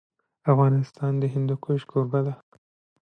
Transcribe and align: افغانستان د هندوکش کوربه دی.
افغانستان 0.51 1.13
د 1.21 1.23
هندوکش 1.33 1.81
کوربه 1.91 2.19
دی. 2.25 2.33